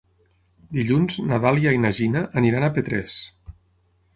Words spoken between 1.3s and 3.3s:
na Dàlia i na Gina aniran a Petrés.